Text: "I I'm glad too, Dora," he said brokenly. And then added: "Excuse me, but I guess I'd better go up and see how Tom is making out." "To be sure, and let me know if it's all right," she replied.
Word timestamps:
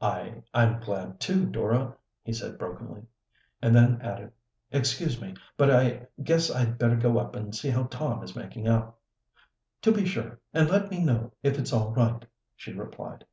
"I 0.00 0.42
I'm 0.52 0.80
glad 0.80 1.20
too, 1.20 1.46
Dora," 1.46 1.94
he 2.24 2.32
said 2.32 2.58
brokenly. 2.58 3.02
And 3.62 3.76
then 3.76 4.00
added: 4.02 4.32
"Excuse 4.72 5.20
me, 5.20 5.36
but 5.56 5.70
I 5.70 6.08
guess 6.20 6.50
I'd 6.50 6.78
better 6.78 6.96
go 6.96 7.16
up 7.16 7.36
and 7.36 7.54
see 7.54 7.70
how 7.70 7.84
Tom 7.84 8.24
is 8.24 8.34
making 8.34 8.66
out." 8.66 8.96
"To 9.82 9.92
be 9.92 10.04
sure, 10.04 10.40
and 10.52 10.68
let 10.68 10.90
me 10.90 11.04
know 11.04 11.32
if 11.44 11.60
it's 11.60 11.72
all 11.72 11.92
right," 11.92 12.24
she 12.56 12.72
replied. 12.72 13.24